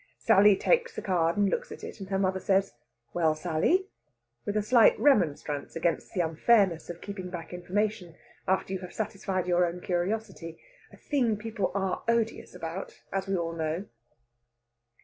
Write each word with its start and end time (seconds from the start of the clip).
Sally 0.17 0.55
takes 0.55 0.95
the 0.95 1.03
card 1.03 1.37
and 1.37 1.47
looks 1.47 1.71
at 1.71 1.83
it, 1.83 1.99
and 1.99 2.09
her 2.09 2.17
mother 2.17 2.39
says, 2.39 2.73
"Well, 3.13 3.35
Sally?" 3.35 3.85
with 4.47 4.57
a 4.57 4.63
slight 4.63 4.97
remonstrance 4.99 5.75
against 5.75 6.15
the 6.15 6.21
unfairness 6.21 6.89
of 6.89 7.01
keeping 7.01 7.29
back 7.29 7.53
information 7.53 8.15
after 8.47 8.73
you 8.73 8.79
have 8.79 8.93
satisfied 8.95 9.45
your 9.45 9.63
own 9.63 9.79
curiosity 9.79 10.59
a 10.91 10.97
thing 10.97 11.37
people 11.37 11.71
are 11.75 12.01
odious 12.07 12.55
about, 12.55 13.03
as 13.13 13.27
we 13.27 13.37
all 13.37 13.53
know. 13.53 13.85